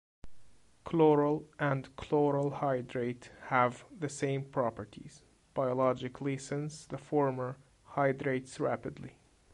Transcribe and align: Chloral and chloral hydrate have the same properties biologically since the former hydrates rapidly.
Chloral 0.83 1.45
and 1.59 1.95
chloral 1.95 2.49
hydrate 2.49 3.29
have 3.49 3.85
the 3.99 4.09
same 4.09 4.43
properties 4.43 5.21
biologically 5.53 6.39
since 6.39 6.87
the 6.87 6.97
former 6.97 7.57
hydrates 7.83 8.59
rapidly. 8.59 9.19